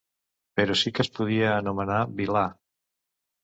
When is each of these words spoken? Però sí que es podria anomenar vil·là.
Però 0.59 0.77
sí 0.83 0.93
que 0.95 1.03
es 1.05 1.11
podria 1.19 1.53
anomenar 1.59 2.01
vil·là. 2.23 2.47